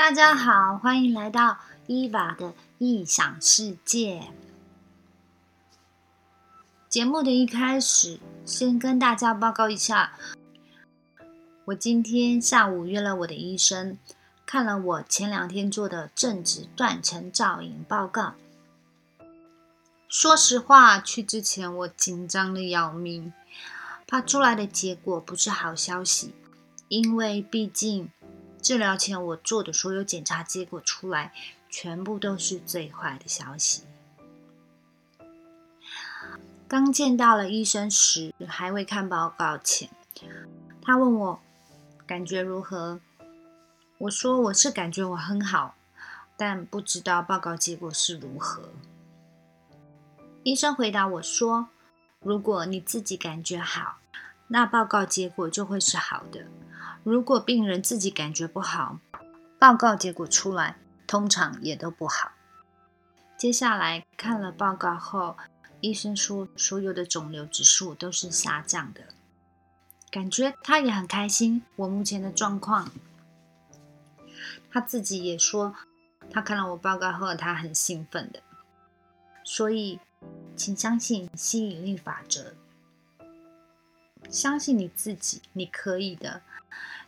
[0.00, 4.28] 大家好，欢迎来到伊娃的异想世界。
[6.88, 10.14] 节目的一开始，先跟大家报告一下，
[11.66, 13.98] 我今天下午约了我的医生，
[14.46, 18.32] 看了我前两天做的正子断层造影报告。
[20.08, 23.34] 说实话，去之前我紧张的要命，
[24.06, 26.34] 怕出来的结果不是好消息，
[26.88, 28.08] 因为毕竟。
[28.62, 31.32] 治疗前我做的所有检查结果出来，
[31.68, 33.84] 全部都是最坏的消息。
[36.68, 39.90] 刚见到了医生时，还未看报告前，
[40.82, 41.40] 他问我
[42.06, 43.00] 感觉如何，
[43.98, 45.74] 我说我是感觉我很好，
[46.36, 48.70] 但不知道报告结果是如何。
[50.42, 51.68] 医生回答我说
[52.20, 53.99] ：“如果你自己感觉好，
[54.50, 56.44] 那报告结果就会是好的。”
[57.02, 58.98] 如果病人自己感觉不好，
[59.58, 60.76] 报告结果出来
[61.06, 62.32] 通常也都不好。
[63.38, 65.38] 接下来看了报告后，
[65.80, 69.00] 医生说所有的肿瘤指数都是下降的，
[70.10, 72.90] 感觉他也很开心我目前的状况。
[74.70, 75.74] 他自己也说，
[76.30, 78.40] 他看了我报告后，他很兴奋的。
[79.42, 79.98] 所以，
[80.54, 82.54] 请相信吸引力法则，
[84.28, 86.42] 相信你自己，你可以的。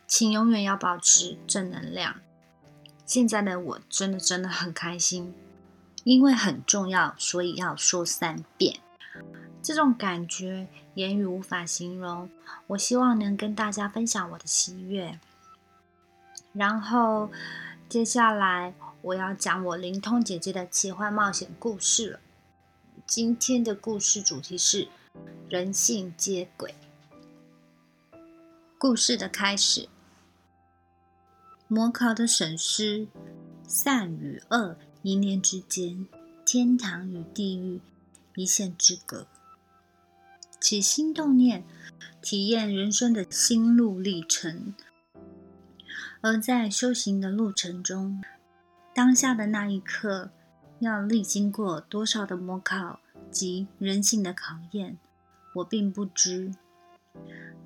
[0.05, 2.21] 请永远要保持正能量。
[3.05, 5.33] 现在的我真的真的很开心，
[6.03, 8.79] 因为很重要，所以要说三遍。
[9.61, 12.29] 这种感觉言语无法形容。
[12.67, 15.19] 我希望能跟大家分享我的喜悦。
[16.51, 17.31] 然后
[17.87, 22.19] 接下来我要讲我灵通姐姐的奇幻冒险故事了。
[23.07, 24.87] 今天的故事主题是
[25.49, 26.75] 人性接轨。
[28.83, 29.87] 故事的开始。
[31.69, 33.07] 模考的审视，
[33.65, 36.05] 善与恶一念之间，
[36.45, 37.79] 天堂与地狱
[38.35, 39.25] 一线之隔。
[40.59, 41.63] 起心动念，
[42.21, 44.75] 体验人生的心路历程。
[46.19, 48.21] 而在修行的路程中，
[48.93, 50.29] 当下的那一刻，
[50.79, 52.99] 要历经过多少的模考
[53.31, 54.97] 及人性的考验，
[55.53, 56.51] 我并不知。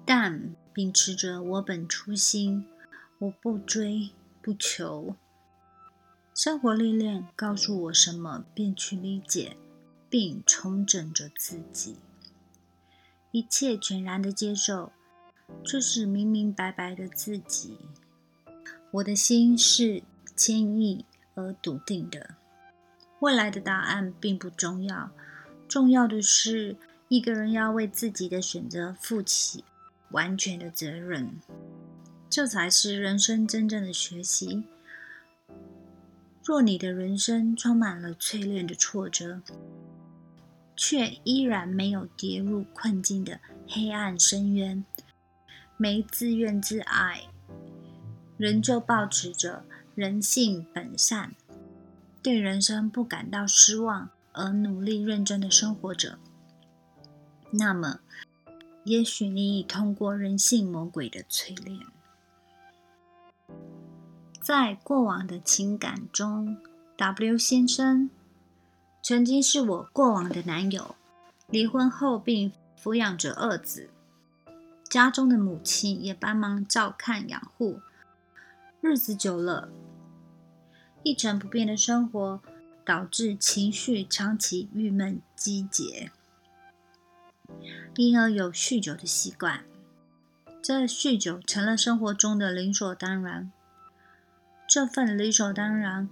[0.05, 2.63] 但秉持着我本初心。
[3.17, 4.11] 我不追
[4.43, 5.15] 不求，
[6.35, 9.57] 生活历练告诉我什么，便去理解，
[10.07, 11.95] 并重整着自己。
[13.31, 14.91] 一切全然的接受，
[15.63, 17.79] 这是明明白白的自己。
[18.91, 20.03] 我的心是
[20.35, 22.35] 坚毅而笃定的。
[23.21, 25.09] 未来的答案并不重要，
[25.67, 26.75] 重要的是
[27.07, 29.63] 一个人要为自己的选择负起
[30.11, 31.39] 完全的责任。
[32.29, 34.65] 这才是人生真正的学习。
[36.43, 39.41] 若你的人生充满了淬炼的挫折，
[40.75, 44.85] 却依然没有跌入困境的黑暗深渊，
[45.75, 47.23] 没自怨自艾，
[48.37, 49.65] 仍旧保持着
[49.95, 51.33] 人性本善，
[52.21, 56.17] 对人生不感到失望而努力认真的生活着，
[57.51, 57.99] 那么，
[58.87, 61.81] 也许你已通过人性魔鬼的淬炼。
[64.41, 66.55] 在过往的情感中
[66.95, 68.09] ，W 先生
[69.03, 70.95] 曾经是我过往的男友，
[71.49, 73.89] 离婚后并抚养着二子，
[74.89, 77.81] 家中的母亲也帮忙照看养护。
[78.79, 79.67] 日子久了，
[81.03, 82.39] 一成不变的生活
[82.85, 86.09] 导致情绪长期郁闷积结，
[87.95, 89.63] 因而有酗酒的习惯。
[90.61, 93.51] 这酗酒成了生活中的理所当然。
[94.67, 96.09] 这份理所当然，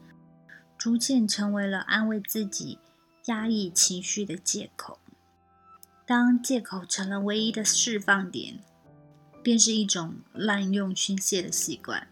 [0.77, 2.79] 逐渐成为了安慰自己、
[3.25, 4.97] 压抑情绪的借口。
[6.05, 8.59] 当借口成了唯一的释放点，
[9.43, 12.07] 便是一种滥用宣泄的习惯。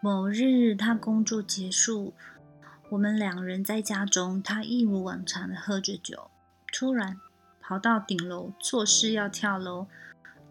[0.00, 2.14] 某日，他工作结束，
[2.90, 6.30] 我们两人在家中，他一如往常的喝着酒，
[6.78, 7.18] 突然
[7.58, 9.86] 跑到顶楼，作势要跳楼，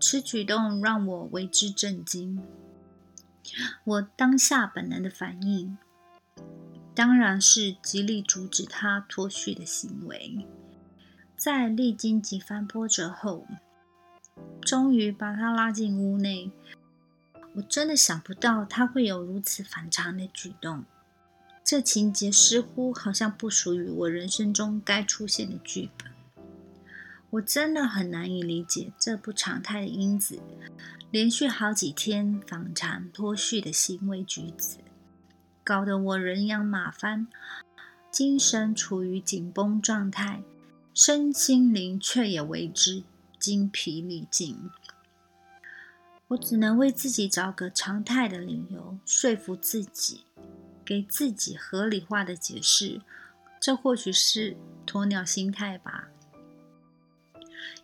[0.02, 2.42] 此举动让我为之震惊。
[3.84, 5.78] 我当下本能的反应，
[6.96, 10.48] 当然是极力阻止他脱序的行为。
[11.38, 13.46] 在历经几番波折后，
[14.60, 16.52] 终于把他拉进屋内。
[17.54, 20.86] 我真的想不到他会有如此反常的举动，
[21.64, 26.15] 这情节似乎好像不属于我人生中该出现的剧本。
[27.36, 30.40] 我真的很难以理解这不常态的因子，
[31.12, 34.78] 连续好几天反常脱序的行为举止，
[35.62, 37.28] 搞得我人仰马翻，
[38.10, 40.44] 精神处于紧绷状态，
[40.94, 43.04] 身心灵却也为之
[43.38, 44.58] 精疲力尽。
[46.30, 50.22] 我只能为自己找个常态的理由，说服自己，
[50.86, 53.02] 给自己合理化的解释。
[53.60, 54.56] 这或许是
[54.88, 56.05] 鸵鸟心态吧。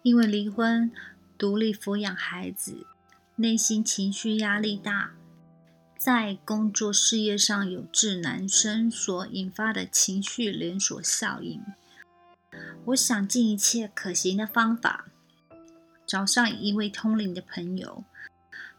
[0.04, 0.92] 因为离婚、
[1.38, 2.86] 独立抚养孩子，
[3.36, 5.12] 内心情绪压力大，
[5.98, 11.62] 在工作事业上有志男生所引发的情绪连锁效应，
[12.86, 15.06] 我想尽一切可行的方法，
[16.06, 18.04] 找上一位通灵的朋友，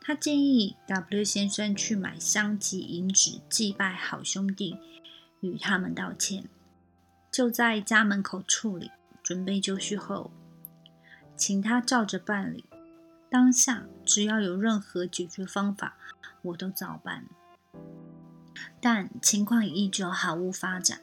[0.01, 4.77] 他建议 W 先生去买香及银纸祭拜好兄弟，
[5.41, 6.45] 与他们道歉，
[7.31, 8.91] 就在家门口处理，
[9.23, 10.33] 准备就绪后。
[11.45, 12.65] 请他照着办理。
[13.29, 15.97] 当下只要有任何解决方法，
[16.43, 17.25] 我都照办。
[18.81, 21.01] 但情况依旧毫无发展，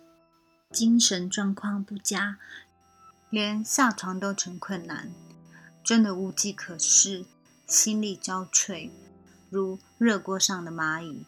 [0.72, 2.38] 精神状况不佳，
[3.30, 5.12] 连下床都成困难，
[5.84, 7.26] 真的无计可施，
[7.68, 8.90] 心力交瘁，
[9.50, 11.26] 如热锅上的蚂蚁。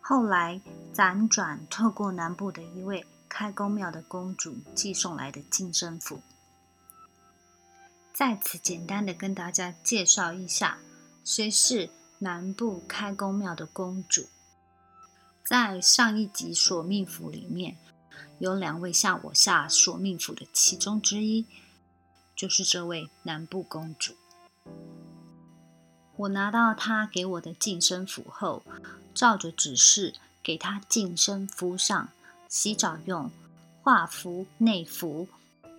[0.00, 0.60] 后来
[0.92, 6.20] 辗转透过南部的一位开公庙的公主寄送来的净身符。
[8.14, 10.78] 在此简单的跟大家介绍一下，
[11.24, 11.90] 谁是
[12.20, 14.28] 南部开公庙的公主。
[15.44, 17.76] 在上一集索命符里面，
[18.38, 21.44] 有两位向我下索命符的其中之一，
[22.36, 24.14] 就是这位南部公主。
[26.14, 28.62] 我拿到她给我的净身符后，
[29.12, 32.10] 照着指示给她净身敷上，
[32.48, 33.28] 洗澡用，
[33.82, 35.26] 画符内服，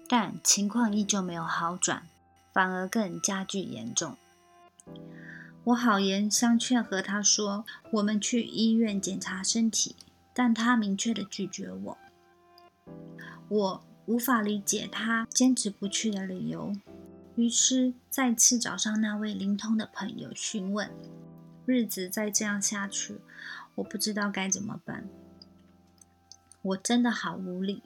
[0.10, 2.06] 但情况依旧没有好转。
[2.56, 4.16] 反而更加剧严重。
[5.66, 9.98] 我好言相劝，和他说我们去医院检查身体，
[10.34, 11.98] 但他明确的拒绝我。
[13.50, 16.74] 我无法理解他坚持不去的理由，
[17.36, 20.90] 于是再次找上那位灵通的朋友询问。
[21.66, 23.19] 日子再这样下去，
[23.75, 25.10] 我不知道该怎么办。
[26.62, 27.84] 我真的好无力。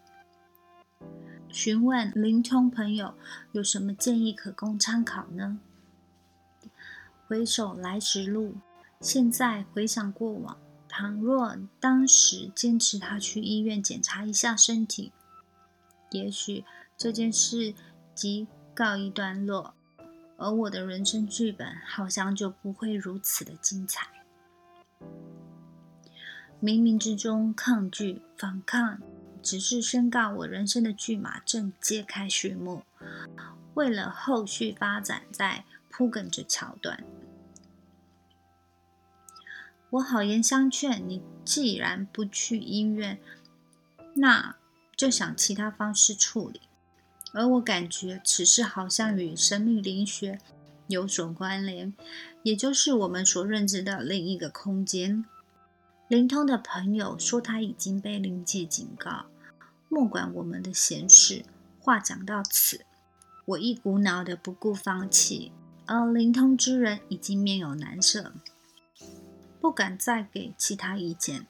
[1.51, 3.15] 询问灵通朋友
[3.51, 5.59] 有什么建议可供参考呢？
[7.27, 8.55] 回首来时路，
[9.01, 10.57] 现在回想过往，
[10.87, 15.11] 倘若当时坚持他去医院检查一下身体，
[16.11, 16.63] 也许
[16.95, 17.73] 这件事
[18.13, 19.73] 即告一段落，
[20.37, 24.07] 而我的人生剧本好像就不会如此的精彩。
[26.61, 28.99] 冥冥之中，抗拒、反抗。
[29.41, 32.83] 只是宣告我人生的剧码正揭开序幕，
[33.73, 37.03] 为了后续发展在铺梗着桥段。
[39.91, 43.19] 我好言相劝你，既然不去医院，
[44.13, 44.55] 那
[44.95, 46.61] 就想其他方式处理。
[47.33, 50.39] 而我感觉此事好像与神秘灵学
[50.87, 51.93] 有所关联，
[52.43, 55.25] 也就是我们所认知的另一个空间。
[56.09, 59.27] 灵通的朋友说，他已经被灵界警告，
[59.89, 61.45] 莫管我们的闲事。
[61.79, 62.83] 话讲到此，
[63.45, 65.51] 我一股脑的不顾放弃，
[65.85, 68.33] 而灵通之人已经面有难色，
[69.61, 71.45] 不敢再给其他意见。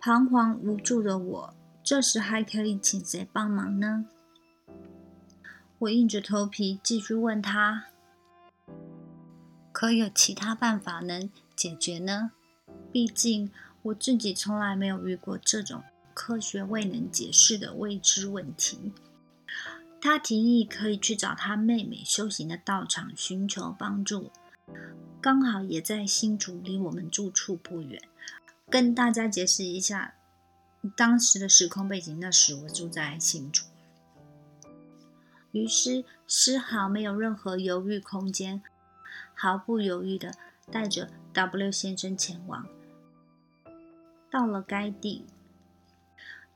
[0.00, 1.54] 彷徨无助的我，
[1.84, 4.06] 这时还可以请谁帮忙呢？
[5.80, 7.84] 我硬着头皮继续问他：
[9.70, 12.30] 可有其他办法能解决呢？
[12.90, 13.52] 毕竟。
[13.86, 18.92] 我自己从来没有遇过这种科学未能解释的未知问题。
[20.00, 24.30] 他提议可以去找他妹妹修行的道场寻求帮助，
[25.20, 28.02] 刚好也在新竹，离我们住处不远。
[28.68, 30.14] 跟大家解释一下
[30.96, 33.66] 当时的时空背景，那时我住在新竹，
[35.52, 38.60] 于是丝毫没有任何犹豫空间，
[39.34, 40.32] 毫不犹豫的
[40.72, 42.66] 带着 W 先生前往。
[44.30, 45.24] 到了该地，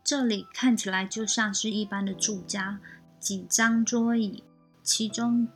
[0.03, 2.81] 这里看起来就像是一般的住家，
[3.19, 4.45] 几张桌椅，
[4.83, 5.49] 其中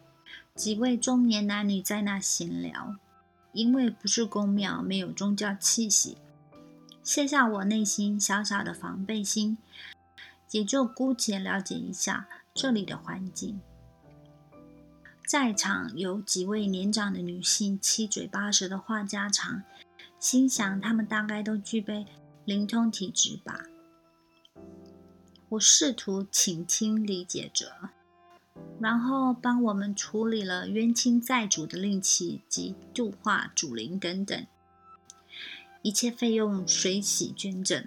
[0.55, 2.97] 几位中年男女在那闲聊。
[3.53, 6.19] 因为不是公庙，没有宗教气息，
[7.05, 9.57] 卸下我内心小小的防备心，
[10.51, 13.61] 也就姑且了解一下这里的环境。
[15.25, 19.63] 在场有几位年长的女性，七嘴八舌的话家常。
[20.25, 22.07] 心想，他们大概都具备
[22.47, 23.67] 灵通体质吧。
[25.51, 27.91] 我试图倾听理解者，
[28.81, 34.47] 然后帮我们处理了冤亲债主的令旗及度化主灵等等，
[35.83, 37.87] 一切费用随喜捐赠。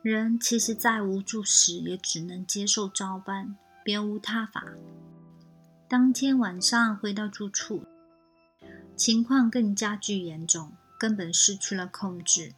[0.00, 4.64] 人其实，在无助时也只能接受照办，别无他法。
[5.88, 7.82] 当天晚上回到住处，
[9.00, 12.52] 情况更加剧严重，根本失去了控制。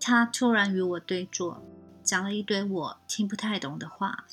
[0.00, 1.62] 他突然与我对坐，
[2.02, 4.24] 讲了一堆我听不太懂的话。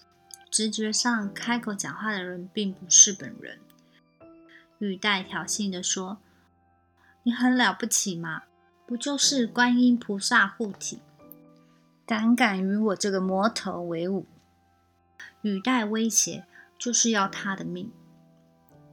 [0.50, 3.60] 直觉上，开口讲话的人并不是本人，
[4.80, 6.18] 语带挑衅的说
[7.22, 8.42] ：“你很了不起吗？”
[8.88, 11.02] 不就是观音菩萨护体，
[12.08, 14.26] 胆敢与我这个魔头为伍，
[15.44, 16.48] 语带威胁，
[16.80, 17.92] 就是要他的命，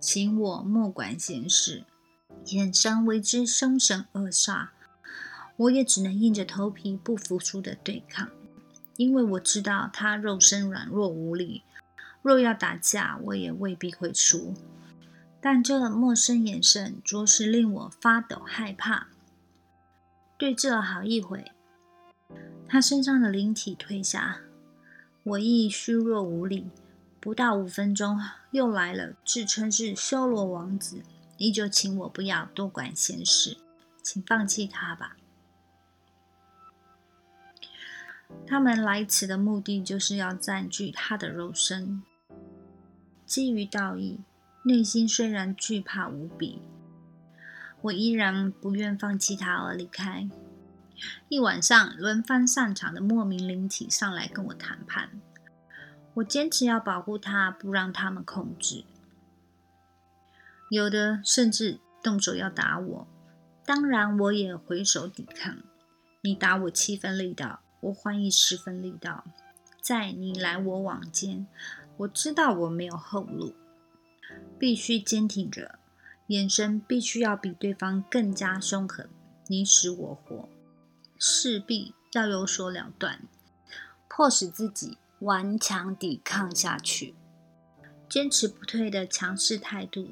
[0.01, 1.85] 请我莫管闲事，
[2.47, 4.69] 眼神为之凶神恶煞。
[5.57, 8.29] 我也只能硬着头皮不服输的对抗，
[8.97, 11.63] 因为我知道他肉身软弱无力，
[12.23, 14.55] 若要打架，我也未必会输。
[15.41, 19.09] 但这陌生眼神着实令我发抖害怕。
[20.37, 21.51] 对峙了好一会，
[22.69, 24.39] 他身上的灵体退下，
[25.25, 26.69] 我亦虚弱无力。
[27.21, 28.21] 不到五分钟，
[28.53, 31.03] 又来了，自称是修罗王子，
[31.37, 33.59] 依旧请我不要多管闲事，
[34.03, 35.17] 请放弃他吧。
[38.47, 42.03] 他们来此的目的，就是要占据他的肉身。
[43.27, 44.21] 基于道义，
[44.63, 46.61] 内心虽然惧怕无比。
[47.81, 50.29] 我依然不愿放弃他而离开。
[51.29, 55.11] 一晚上，轮番上场的莫名灵体上来跟我谈判，
[56.19, 58.85] 我坚持要保护他，不让他们控制。
[60.69, 63.07] 有的甚至动手要打我，
[63.65, 65.59] 当然我也回手抵抗。
[66.23, 69.25] 你打我七分力道，我还以十分力道，
[69.81, 71.47] 在你来我往间，
[71.99, 73.55] 我知道我没有后路，
[74.59, 75.79] 必须坚挺着。
[76.27, 79.09] 眼神必须要比对方更加凶狠，
[79.47, 80.49] 你死我活，
[81.19, 83.21] 势必要有所了断，
[84.09, 87.15] 迫使自己顽强抵抗下去，
[88.09, 90.11] 坚持不退的强势态度。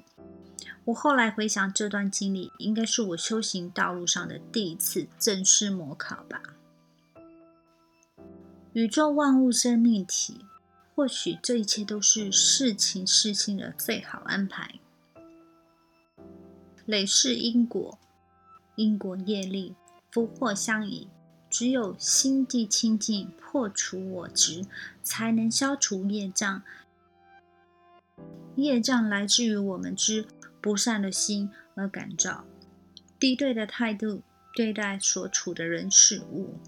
[0.86, 6.42] 我后来回想这段经历，应该是我修行道路上的第一次正式模考吧。
[8.72, 10.44] 宇宙万物生命体，
[10.94, 14.74] 或许这一切都是事情事情的最好安排。
[16.84, 17.98] 累世因果，
[18.74, 19.74] 因果业力，
[20.10, 21.08] 福祸相依。
[21.48, 24.66] 只有心地清净，破除我执，
[25.06, 26.62] 才能消除业障。
[28.56, 30.26] 业障来自于我们之
[30.60, 32.44] 不善的心而感召，
[33.20, 34.22] 敌对的态度
[34.54, 36.58] 对待所处的人事物，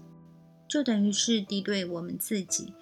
[0.67, 2.73] 就等于是敌对我们自己。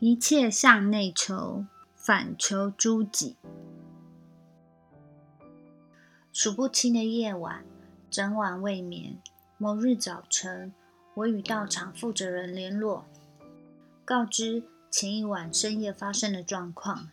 [0.00, 3.36] 一切向内求，反求诸己。
[6.32, 7.62] 数不清的夜晚，
[8.10, 9.18] 整晚未眠。
[9.58, 10.72] 某日早晨，
[11.14, 13.04] 我与道场负责人联络，
[14.12, 17.08] 告知前一晚深夜发生的状况。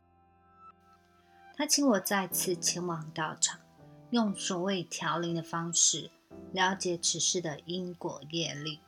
[1.55, 3.57] 他请我再次前往道场，
[4.09, 6.11] 用所谓调灵的方式
[6.51, 8.81] 了解此事的因果业力。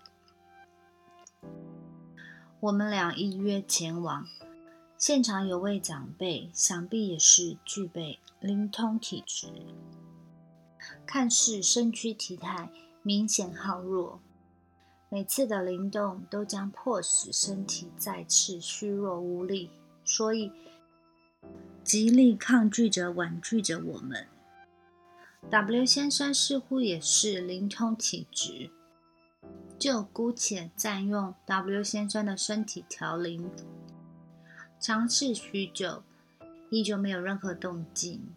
[2.60, 4.28] 我们俩依约前往，
[4.98, 9.54] 现场有位长辈，想必也是具备灵通体质。
[11.06, 12.70] 看似身躯体态
[13.04, 14.20] 明显好弱，
[15.14, 19.70] 每次的灵动都将迫使身体再次虚弱无力，
[20.06, 20.50] 所以
[21.84, 24.26] 极力抗拒着、婉拒着我们。
[25.50, 28.70] W 先生似乎也是灵通体质，
[29.78, 33.52] 就姑且占用 W 先生的身体调灵，
[34.80, 36.04] 尝试许久，
[36.70, 38.34] 依旧没有任何动静。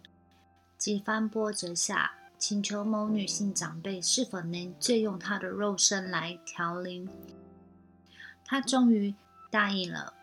[0.77, 2.11] 几番波折下。
[2.47, 7.09] 请求某女性长辈是否能借用她的肉身来调灵，
[8.45, 9.15] 她终于
[9.49, 10.13] 答应了。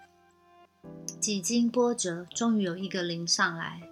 [1.19, 3.83] 几经波折，终于有一个灵上来，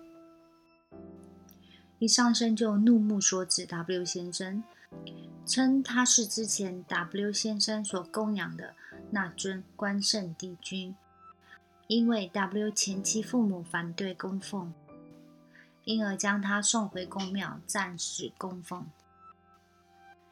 [1.98, 4.62] 一上身就怒目所指 W 先生，
[5.44, 8.76] 称他是之前 W 先生所供养的
[9.10, 10.94] 那尊关圣帝君，
[11.88, 14.72] 因为 W 前妻父母反对供奉。
[15.84, 18.86] 因而将他送回宫庙，暂时供奉。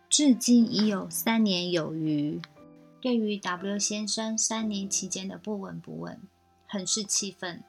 [0.08, 2.40] 至今已有三年有余。
[3.00, 6.20] 对于 W 先生三年期间的不闻不问，
[6.66, 7.62] 很是气愤。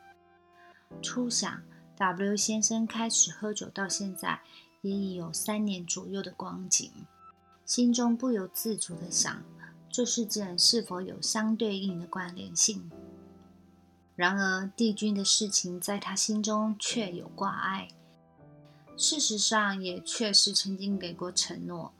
[1.01, 1.61] 初想
[1.97, 4.41] ，W 先生开始喝酒到现在，
[4.81, 6.91] 也已有三年左右的光景，
[7.65, 9.43] 心中不由自主的想：
[9.91, 12.89] 这事件是否有相对应的关联性？
[14.19, 17.87] 然而，帝君的事情在他心中却有挂碍。
[18.97, 21.93] 事实上，也确实曾经给过承诺，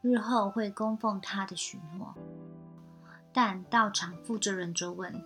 [0.00, 2.14] 日后会供奉他的许诺。
[3.30, 5.22] 但道场负责人就问：“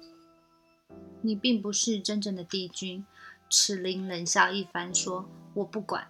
[1.23, 3.07] 你并不是真正的帝君。”
[3.49, 6.09] 赤灵冷笑一番，说：“我不管，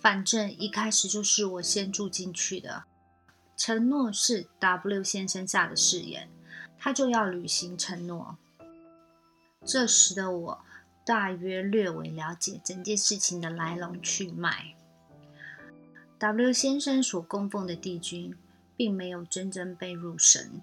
[0.00, 2.82] 反正一开始就是我先住进去的。
[3.56, 6.28] 承诺是 W 先生下的誓言，
[6.76, 8.36] 他就要履行承诺。”
[9.66, 10.64] 这时的我
[11.04, 14.74] 大约略为了解整件事情的来龙去脉。
[16.18, 18.34] W 先生所供奉的帝君，
[18.76, 20.62] 并没有真正被入神，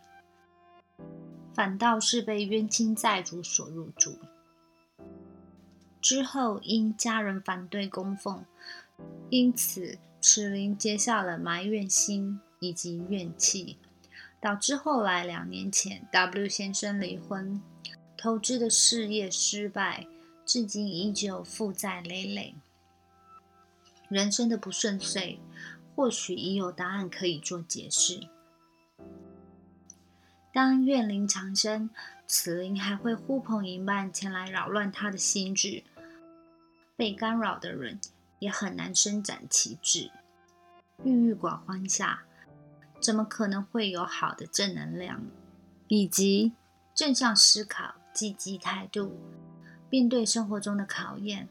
[1.54, 4.18] 反倒是被冤亲债主所入住。
[6.01, 8.46] 之后因家人反对供奉，
[9.30, 13.77] 因此齿灵结下了埋怨心以及怨气，
[14.39, 17.62] 导致后来两年前 W 先生离婚。
[18.18, 20.08] 投资的事业失败，
[20.44, 22.56] 至今依旧负债累累。
[24.10, 25.40] 人生的不顺遂，
[25.96, 28.28] 或许已有答案可以做解释。
[30.52, 31.92] 当怨灵缠身，
[32.26, 35.84] 此灵还会呼朋引伴前来扰乱他的心智。
[36.96, 38.00] 被干扰的人
[38.40, 40.10] 也很难伸展其志。
[41.04, 42.24] 郁郁寡欢下，
[43.00, 45.22] 怎么可能会有好的正能量，
[45.88, 46.54] 以及
[46.96, 47.94] 正向思考？
[48.18, 49.16] 积极态度，
[49.92, 51.48] 面对生活中的考验，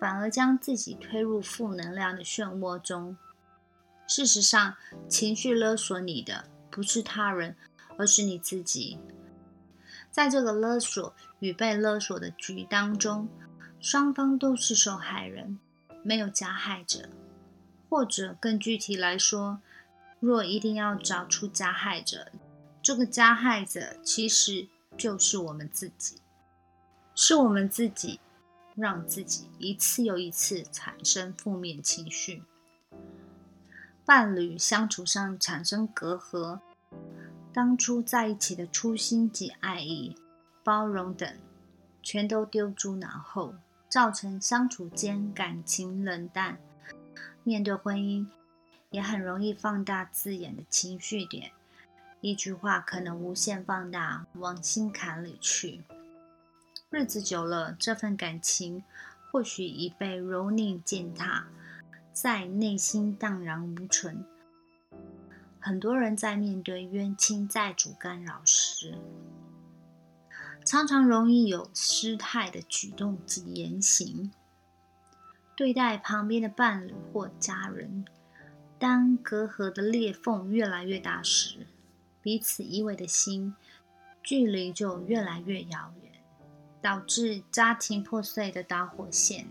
[0.00, 3.16] 反而将自己推入负能量的漩涡中。
[4.08, 4.74] 事实上，
[5.08, 7.54] 情绪勒索你的不是他人，
[7.96, 8.98] 而是你自己。
[10.10, 13.28] 在这个勒索与被勒索的局当中，
[13.78, 15.60] 双方都是受害人，
[16.02, 17.08] 没有加害者。
[17.88, 19.60] 或者更具体来说，
[20.18, 22.32] 若一定要找出加害者，
[22.82, 24.66] 这个加害者其实。
[25.00, 26.18] 就是我们自己，
[27.14, 28.20] 是我们自己
[28.74, 32.42] 让自己一次又一次产生负面情绪。
[34.04, 36.60] 伴侣相处上产生隔阂，
[37.50, 40.14] 当初在一起的初心及爱意、
[40.62, 41.34] 包容等，
[42.02, 43.54] 全都丢诸脑后，
[43.88, 46.58] 造成相处间感情冷淡。
[47.42, 48.26] 面对婚姻，
[48.90, 51.52] 也很容易放大字眼的情绪点。
[52.22, 55.82] 一句话可能无限放大，往心坎里去。
[56.90, 58.84] 日子久了，这份感情
[59.30, 61.46] 或许已被蹂躏践踏，
[62.12, 64.24] 在内心荡然无存。
[65.58, 68.98] 很多人在面对冤亲债主干扰时，
[70.64, 74.30] 常常容易有失态的举动及言行，
[75.56, 78.04] 对待旁边的伴侣或家人。
[78.78, 81.66] 当隔阂的裂缝越来越大时，
[82.22, 83.54] 彼此依偎的心，
[84.22, 86.12] 距离就越来越遥远，
[86.82, 89.48] 导致家庭破碎的导火线。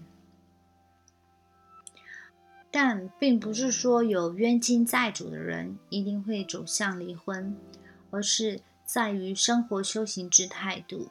[2.71, 7.57] 但并不是说有冤亲债主的人一定会走向离婚，
[8.11, 11.09] 而是在于生活修行之态度。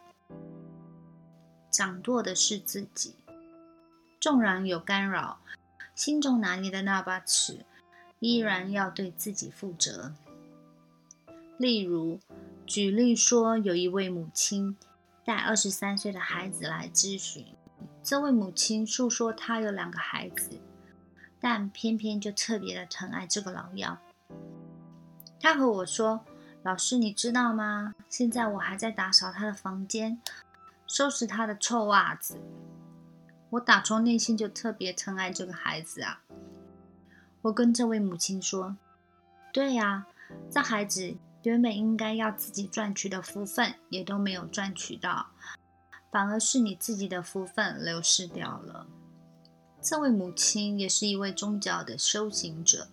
[1.68, 3.16] 掌舵的是自己，
[4.21, 5.40] 纵然有干扰，
[5.97, 7.66] 心中拿捏的那把尺，
[8.21, 10.14] 依然要对自己负责。
[11.59, 12.21] 例如，
[12.64, 14.77] 举例说，有一位母亲
[15.25, 17.44] 带二十三岁的孩子来咨询。
[18.01, 20.61] 这位母亲诉说，她有两个孩子，
[21.40, 23.99] 但偏偏就特别的疼爱这个老幺。
[25.40, 26.21] 她和我说
[26.62, 27.97] ：“老师，你知道吗？
[28.09, 30.23] 现在我还在打扫他的房间，
[30.87, 32.40] 收拾他的臭袜子。
[33.51, 36.23] 我打从内心就特别疼爱这个孩子啊。”
[37.42, 38.77] 我跟这位母亲说
[39.53, 40.07] ：“对呀，
[40.49, 41.16] 这孩子。”
[41.49, 45.29] 原本应该要自己赚取的福分，也都没有赚取到，
[46.11, 48.87] 反而是你自己的福分流失掉了。
[49.81, 52.89] 这位母亲也是一位宗教的修行者，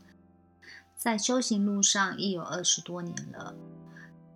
[0.96, 3.54] 在修行路上已有二十多年了。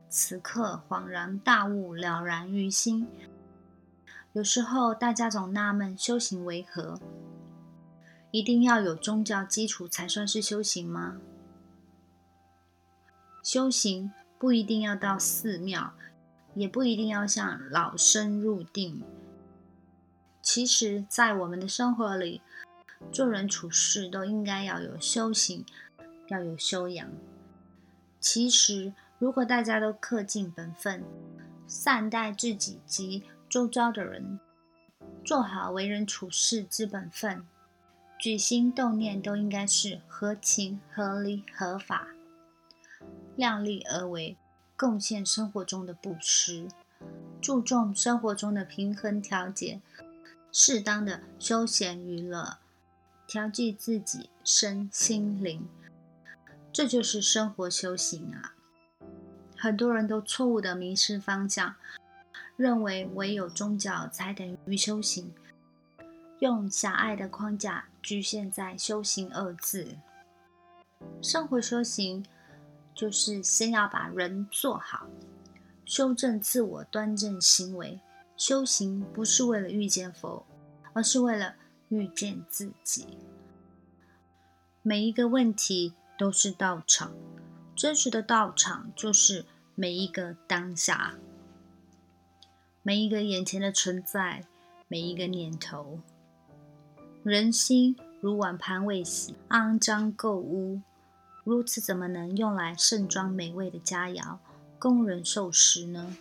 [0.10, 3.08] 此刻恍然大悟，了然于心。
[4.34, 7.00] 有时候大家总纳闷，修行为何
[8.32, 11.16] 一定要有宗教基础才算是修行吗？
[13.42, 15.94] 修行不一定要到寺庙，
[16.54, 19.04] 也不一定要像老僧入定。
[20.42, 22.42] 其实，在我们的生活里，
[23.12, 25.66] 做人处事都应该要有修行，
[26.28, 27.10] 要有修养。
[28.20, 31.04] 其实，如果大家都恪尽本分，
[31.68, 34.40] 善待自己及周遭的人，
[35.24, 37.46] 做好为人处事之本分，
[38.18, 42.08] 举心动念都应该是合情、合理、合法。
[43.40, 44.36] 量力而为，
[44.76, 46.68] 贡献生活中的布施，
[47.42, 49.80] 注重生活中的平衡调节，
[50.52, 52.58] 适当的休闲娱乐，
[53.26, 55.66] 调剂自己身心灵，
[56.74, 58.56] 这就是生活修行啊！
[59.56, 61.76] 很多人都错误的迷失方向，
[62.58, 65.34] 认为唯有宗教才等于修行，
[66.40, 69.96] 用狭隘的框架局限在修行二字。
[71.22, 72.26] 生活修行
[73.00, 75.08] 就是先要把人做好。
[75.86, 78.02] 修正自我，端正行为。
[78.36, 80.46] 修行不是为了遇见佛，
[80.92, 81.56] 而是为了
[81.88, 83.08] 遇见自己。
[84.82, 87.14] 每一个问题都是道场，
[87.74, 91.16] 真实的道场就是每一个当下，
[92.84, 94.44] 每一个眼前的存在，
[94.90, 96.02] 每一个念头。
[97.24, 100.82] 人心如碗盘未洗，肮脏垢污，
[101.50, 104.38] 如此怎么能用来盛装美味的佳肴？
[104.78, 106.16] 供人受食呢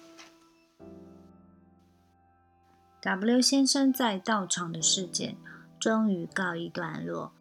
[3.03, 5.37] ？W 先生在道场的事件
[5.79, 7.33] 终于告一段落，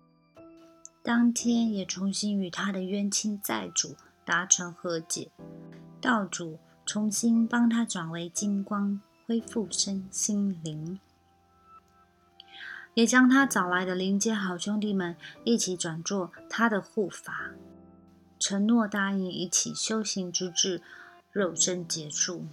[1.02, 3.96] 当天也重新与他的冤亲债主
[4.26, 5.32] 达成和解，
[6.02, 11.00] 道主重新帮他转为金光，恢复身心灵，
[12.94, 17.52] 也将他找来的灵界好兄弟们一起转做他的护法，
[18.50, 20.82] 承诺答应一起修行之至。
[21.34, 22.46] 肉身结束，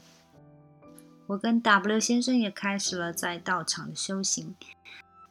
[1.28, 4.56] 我跟 W 先生也开始了在道场的修行，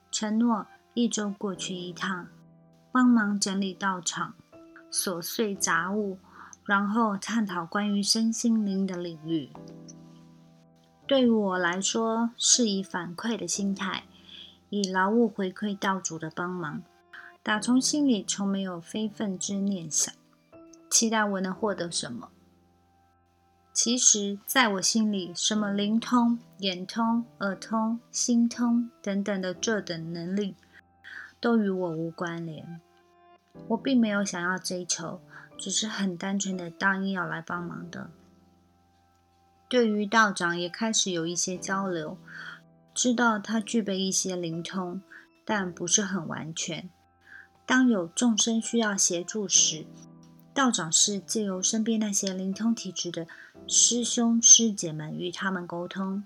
[0.10, 2.30] 承诺一周过去一趟，
[2.93, 4.36] 帮忙整理道场
[4.89, 6.17] 琐碎杂物，
[6.63, 9.49] 然后探讨关于身心灵的领域。
[11.06, 14.06] 对于我来说，是以反馈的心态，
[14.69, 16.82] 以劳务回馈道主的帮忙，
[17.43, 20.13] 打从心里从没有非分之念想，
[20.94, 22.30] 期待我能获得什么。
[23.74, 30.56] 其实，在我心里，什么灵通、眼通、耳通、心通等等的这等能力，
[31.40, 32.80] 都与我无关联。
[33.70, 35.20] 我并没有想要追求，
[35.58, 38.12] 只是很单纯的答应要来帮忙的。
[39.68, 42.20] 对于道长，也开始有一些交流，
[42.94, 45.02] 知道他具备一些灵通，
[45.44, 46.88] 但不是很完全。
[47.66, 49.88] 当有众生需要协助时，
[50.54, 53.28] 道长是借由身边那些灵通体质的。
[53.66, 56.26] 师兄师姐们与他们沟通、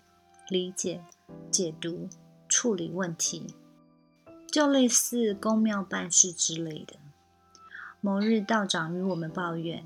[0.50, 1.04] 理解、
[1.52, 2.10] 解读、
[2.50, 3.54] 处理问题，
[4.48, 6.96] 就类似公庙办事之类的。
[8.02, 9.86] 某日道长与我们抱怨，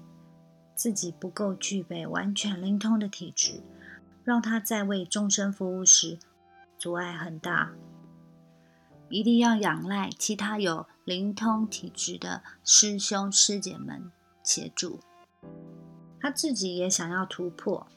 [0.73, 3.61] 自己不够具备完全灵通的体质，
[4.23, 6.17] 让他在为众生服务时
[6.77, 7.73] 阻碍很大，
[9.09, 14.09] 一定要仰赖其他有灵通体质的师兄师姐们
[14.43, 14.99] 协助。
[16.19, 17.87] 他自己也想要突破，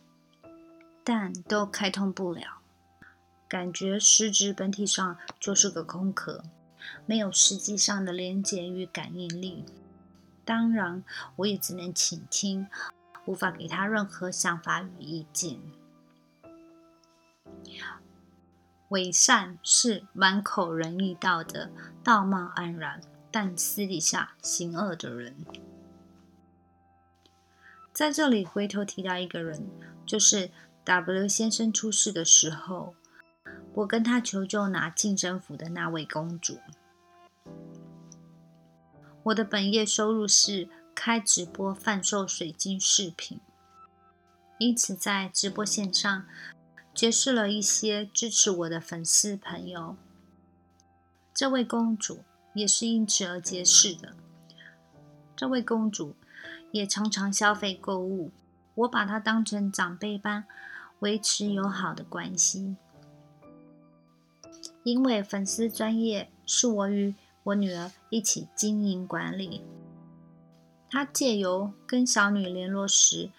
[1.02, 2.60] 但都开通不了，
[3.46, 6.42] 感觉实质本体上就是个空壳，
[7.04, 9.64] 没有实际上的连接与感应力。
[10.44, 11.04] 当然，
[11.36, 12.66] 我也只能倾听，
[13.26, 15.58] 无法给他任何想法与意见。
[18.88, 21.70] 伪善是满口仁义道德、
[22.02, 25.34] 道貌岸然，但私底下行恶的人。
[27.94, 29.68] 在这里回头提到一个人，
[30.04, 30.50] 就是
[30.82, 32.96] W 先生出事的时候，
[33.72, 36.58] 我跟他求救拿净身符的那位公主。
[39.22, 43.38] 我的本业收入是开直播贩售水晶饰品，
[44.58, 46.26] 因此在直播线上
[46.92, 49.94] 结识了一些支持我的粉丝朋友。
[51.32, 54.16] 这位公主也是因此而结识的。
[55.36, 56.16] 这位公主。
[56.74, 58.32] 也常常消费购物，
[58.74, 60.44] 我把她当成长辈般
[60.98, 62.74] 维持友好的关系。
[64.82, 69.62] 因为粉丝专业是我与我女儿一起经营管理，
[70.90, 73.30] 她借由跟小女联络时，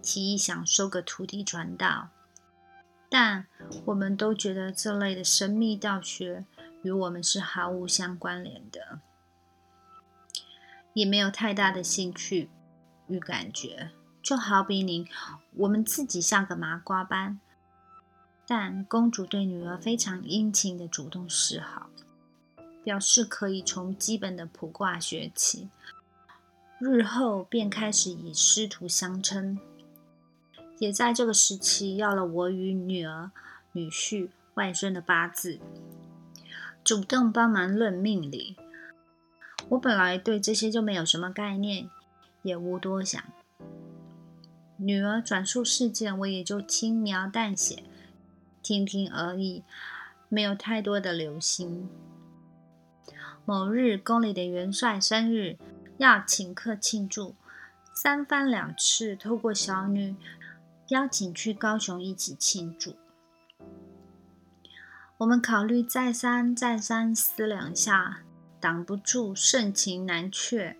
[0.00, 2.08] 提议想收个徒弟传道，
[3.10, 3.46] 但
[3.84, 6.46] 我们都觉得这类的神秘道学
[6.82, 9.00] 与我们是毫无相关联的，
[10.94, 12.48] 也没有太大的兴趣。
[13.08, 13.90] 与感觉，
[14.22, 15.06] 就好比您，
[15.54, 17.40] 我们自己像个麻瓜般，
[18.46, 21.90] 但公主对女儿非常殷勤的主动示好，
[22.84, 25.68] 表示可以从基本的卜卦学起，
[26.78, 29.58] 日后便开始以师徒相称，
[30.78, 33.30] 也在这个时期要了我与女儿、
[33.72, 35.58] 女婿、外孙的八字，
[36.84, 38.56] 主动帮忙论命理。
[39.70, 41.90] 我本来对这些就没有什么概念。
[42.42, 43.22] 也无多想，
[44.76, 47.82] 女儿转述事件，我也就轻描淡写
[48.62, 49.62] 听听而已，
[50.28, 51.88] 没有太多的留心。
[53.44, 55.56] 某日宫里的元帅生日，
[55.96, 57.34] 要请客庆祝，
[57.94, 60.14] 三番两次透过小女
[60.88, 62.94] 邀请去高雄一起庆祝。
[65.16, 68.20] 我们考虑再三再三思量下，
[68.60, 70.76] 挡不住盛情难却，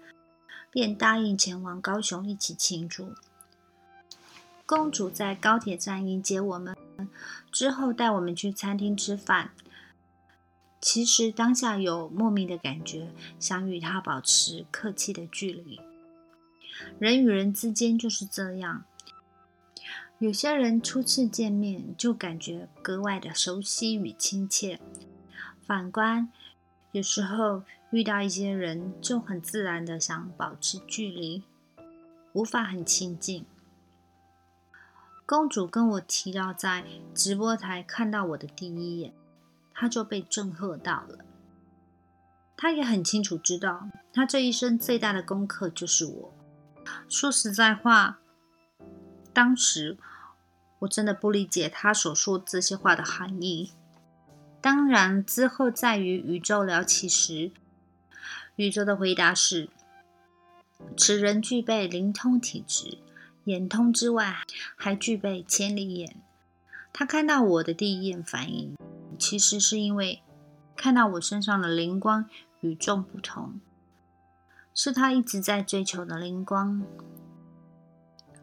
[0.71, 3.15] 便答应前往高雄一起庆祝。
[4.67, 6.77] 公主在高铁站迎接我们，
[7.51, 9.53] 之后带我们去餐厅吃饭。
[10.81, 15.81] 其实当下有莫名的感觉，想与她保持客气的距离。
[17.01, 18.85] 人与人之间就是这样，
[20.19, 24.79] 有些人初次见面就感觉格外的熟悉与亲切，
[25.67, 26.31] 反观
[26.92, 31.42] 有时候遇到一些人就很自然的想保持距离，
[32.33, 33.44] 无法很亲近。
[35.27, 39.12] 公主跟我提到在直播台看到我的第一眼，
[39.74, 41.18] 她就被震撼到了。
[42.57, 46.35] 她也很清楚知道，她这一生最大的功课就是我。
[47.07, 48.18] 说实在话，
[49.35, 49.98] 当时
[50.79, 53.72] 我真的不理解她所说这些话的含义。
[54.61, 57.51] 当然之后在与宇宙聊起时，
[58.57, 59.68] 宇宙的回答是：
[60.97, 62.99] 此人具备灵通体质。
[63.44, 64.44] 眼通之外，
[64.77, 66.16] 还具备千里眼。
[66.92, 68.77] 他看到我的第一眼反应，
[69.18, 70.21] 其实是因为
[70.77, 72.29] 看到我身上的灵光
[72.61, 73.59] 与众不同，
[74.75, 76.83] 是他一直在追求的灵光。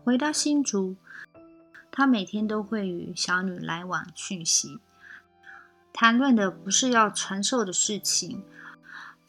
[0.03, 0.95] 回到新竹，
[1.91, 4.79] 他每天都会与小女来往讯息，
[5.97, 8.43] 谈论的不是要传授的事情，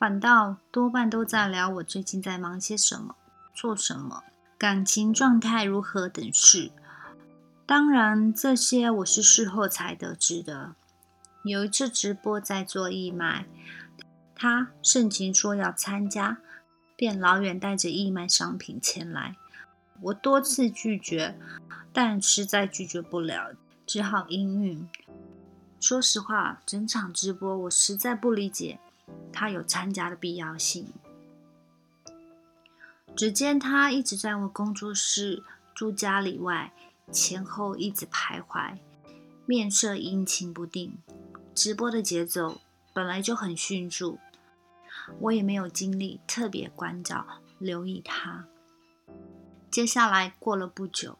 [0.00, 3.14] 反倒多半都在聊我最近在忙些什么，
[3.54, 4.24] 做什么。
[4.58, 6.72] 感情状态如何等事，
[7.66, 10.74] 当然这些我是事后才得知的。
[11.44, 13.46] 有一次直播在做义卖，
[14.34, 16.38] 他盛情说要参加，
[16.96, 19.36] 便老远带着义卖商品前来。
[20.02, 21.38] 我多次拒绝，
[21.92, 23.52] 但实在拒绝不了，
[23.86, 24.88] 只好应允。
[25.78, 28.78] 说实话，整场直播我实在不理解
[29.32, 30.92] 他有参加的必要性。
[33.14, 35.42] 只见他一直在我工作室
[35.74, 36.72] 住家里外
[37.12, 38.78] 前后一直徘徊，
[39.46, 40.98] 面色阴晴不定。
[41.54, 42.60] 直播的节奏
[42.92, 44.18] 本来就很迅速，
[45.20, 47.26] 我也没有精力特别关照
[47.58, 48.46] 留意他。
[49.70, 51.16] 接下来过了不久，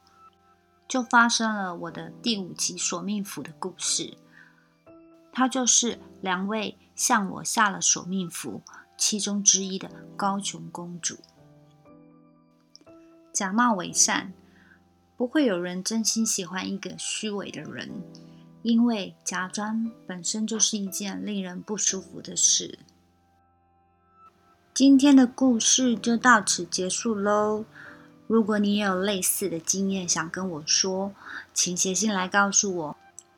[0.87, 4.17] 就发生了我的第五集索命符的故事。
[5.37, 8.63] 他就是两位向我下了索命符
[8.97, 11.19] 其中之一的高雄公主。
[13.31, 14.33] 假冒伪善，
[15.15, 18.01] 不会有人真心喜欢一个虚伪的人，
[18.63, 22.79] 因为假装本身就是一件令人不舒服的事。
[24.73, 27.63] 今天的故事就到此结束喽。
[28.25, 31.13] 如果你也有类似的经验想跟我说，
[31.53, 32.97] 请写信来告诉我，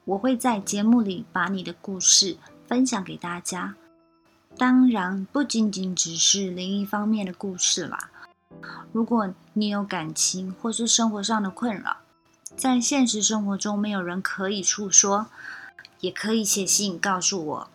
[0.10, 3.76] 我会在节目里把你的故事分享给大家。
[4.58, 8.10] 当然，不仅仅只是灵异方面的故事啦。
[8.92, 11.98] 如果你有感情或是生活上的困扰，
[12.56, 15.28] 在现实生活中没有人可以诉说，
[16.00, 17.70] 也可以写信告诉我，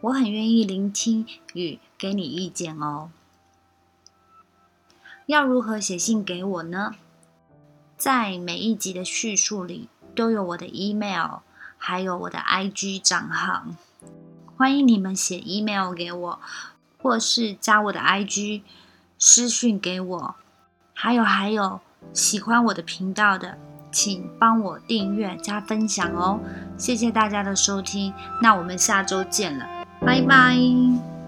[0.00, 3.10] 我很愿意聆听与给你意见哦。
[5.26, 6.94] 要如何写信给我呢？
[7.98, 11.40] 在每一集的叙述里都有我的 email，
[11.82, 13.64] 还有我的 IG 账号，
[14.56, 16.40] 欢迎你们写 email 给我，
[16.98, 18.62] 或是加我的 IG。
[19.18, 20.34] 私讯给我，
[20.94, 21.80] 还有还有，
[22.14, 23.58] 喜欢我的频道的，
[23.92, 26.40] 请帮我订阅加分享哦，
[26.78, 29.66] 谢谢大家的收听，那我们下周见了，
[30.00, 31.19] 拜拜。